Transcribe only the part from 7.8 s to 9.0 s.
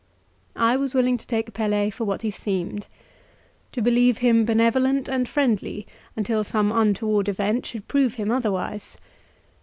prove him otherwise.